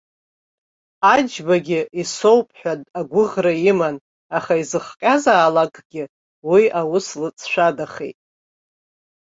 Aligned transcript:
Аџьбагьы 1.13 1.79
исоуп 2.01 2.47
ҳәа 2.59 2.73
агәыӷра 2.99 3.53
иман, 3.71 3.95
аха 4.37 4.53
изыхҟьазаалакгьы 4.61 6.03
уи 6.51 6.63
аус 6.79 7.07
лыҵшәадахеит. 7.21 8.17